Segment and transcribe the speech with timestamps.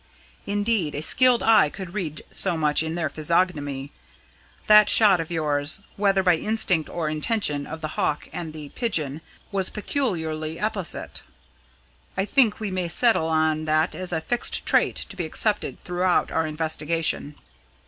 [0.47, 3.91] Indeed, a skilled eye could read so much in their physiognomy.
[4.65, 9.21] That shot of yours, whether by instinct or intention, of the hawk and the pigeon
[9.51, 11.21] was peculiarly apposite.
[12.17, 16.31] I think we may settle on that as a fixed trait to be accepted throughout
[16.31, 17.35] our investigation."